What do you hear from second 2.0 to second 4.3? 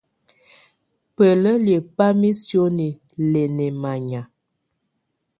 misioni lɛ nɛmannya.